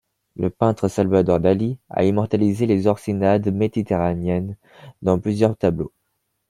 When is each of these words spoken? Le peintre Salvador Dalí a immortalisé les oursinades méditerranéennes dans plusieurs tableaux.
Le 0.35 0.49
peintre 0.49 0.87
Salvador 0.87 1.39
Dalí 1.39 1.77
a 1.91 2.05
immortalisé 2.05 2.65
les 2.65 2.87
oursinades 2.87 3.53
méditerranéennes 3.53 4.57
dans 5.03 5.19
plusieurs 5.19 5.55
tableaux. 5.55 5.93